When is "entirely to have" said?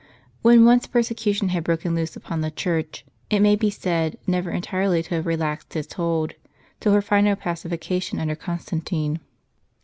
4.49-5.27